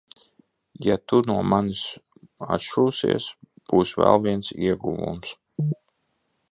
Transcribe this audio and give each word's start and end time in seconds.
Ja 0.85 0.95
tu 1.11 1.19
no 1.31 1.35
manis 1.51 1.81
atšūsies, 2.57 3.29
būs 3.75 3.93
vēl 4.01 4.21
viens 4.27 4.53
ieguvums. 4.71 5.37